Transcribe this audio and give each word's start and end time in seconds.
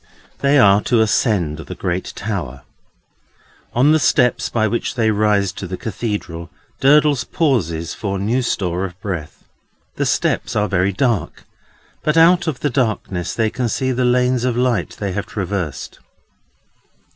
They 0.39 0.57
are 0.57 0.81
to 0.85 0.99
ascend 0.99 1.57
the 1.59 1.75
great 1.75 2.11
Tower. 2.15 2.63
On 3.73 3.91
the 3.91 3.99
steps 3.99 4.49
by 4.49 4.67
which 4.67 4.95
they 4.95 5.11
rise 5.11 5.51
to 5.51 5.67
the 5.67 5.77
Cathedral, 5.77 6.49
Durdles 6.79 7.23
pauses 7.23 7.93
for 7.93 8.17
new 8.17 8.41
store 8.41 8.83
of 8.83 8.99
breath. 8.99 9.43
The 9.97 10.07
steps 10.07 10.55
are 10.55 10.67
very 10.67 10.91
dark, 10.91 11.43
but 12.01 12.17
out 12.17 12.47
of 12.47 12.61
the 12.61 12.71
darkness 12.71 13.35
they 13.35 13.51
can 13.51 13.69
see 13.69 13.91
the 13.91 14.03
lanes 14.03 14.43
of 14.43 14.57
light 14.57 14.95
they 14.99 15.11
have 15.11 15.27
traversed. 15.27 15.99